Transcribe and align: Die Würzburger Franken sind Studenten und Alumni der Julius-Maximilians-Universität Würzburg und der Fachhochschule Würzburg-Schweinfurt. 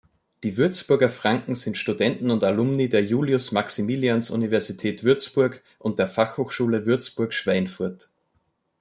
Die 0.43 0.57
Würzburger 0.57 1.11
Franken 1.11 1.53
sind 1.53 1.77
Studenten 1.77 2.31
und 2.31 2.43
Alumni 2.43 2.89
der 2.89 3.03
Julius-Maximilians-Universität 3.05 5.03
Würzburg 5.03 5.61
und 5.77 5.99
der 5.99 6.07
Fachhochschule 6.07 6.87
Würzburg-Schweinfurt. 6.87 8.09